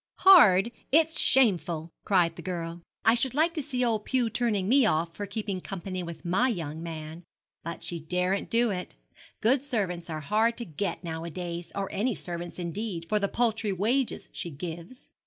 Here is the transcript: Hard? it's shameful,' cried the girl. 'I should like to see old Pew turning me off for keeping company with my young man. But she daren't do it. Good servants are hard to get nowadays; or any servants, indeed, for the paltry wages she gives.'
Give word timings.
Hard? 0.21 0.71
it's 0.91 1.19
shameful,' 1.19 1.91
cried 2.05 2.35
the 2.35 2.41
girl. 2.41 2.81
'I 3.05 3.13
should 3.13 3.35
like 3.35 3.53
to 3.53 3.61
see 3.61 3.85
old 3.85 4.03
Pew 4.05 4.31
turning 4.31 4.67
me 4.67 4.83
off 4.87 5.15
for 5.15 5.27
keeping 5.27 5.61
company 5.61 6.01
with 6.01 6.25
my 6.25 6.47
young 6.47 6.81
man. 6.81 7.23
But 7.63 7.83
she 7.83 7.99
daren't 7.99 8.49
do 8.49 8.71
it. 8.71 8.95
Good 9.41 9.63
servants 9.63 10.09
are 10.09 10.21
hard 10.21 10.57
to 10.57 10.65
get 10.65 11.03
nowadays; 11.03 11.71
or 11.75 11.87
any 11.91 12.15
servants, 12.15 12.57
indeed, 12.57 13.05
for 13.09 13.19
the 13.19 13.27
paltry 13.29 13.71
wages 13.73 14.27
she 14.31 14.49
gives.' 14.49 15.11